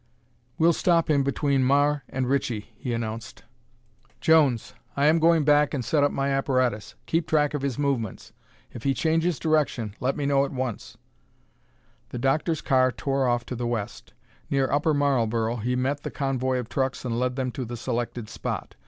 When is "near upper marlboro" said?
14.49-15.57